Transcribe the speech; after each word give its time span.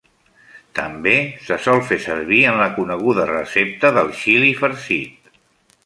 També 0.77 1.13
se 1.49 1.57
sol 1.65 1.81
fer 1.91 1.99
servir 2.07 2.39
en 2.53 2.57
la 2.63 2.71
coneguda 2.79 3.29
recepta 3.33 3.93
del 3.99 4.11
xili 4.23 4.53
farcit. 4.65 5.35